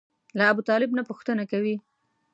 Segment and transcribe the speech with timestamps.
[0.37, 1.75] له ابوطالب نه پوښتنه کوي.